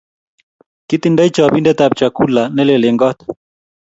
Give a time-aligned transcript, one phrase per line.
[0.87, 3.17] kitindoi chopindet ab chakula neleel eng kot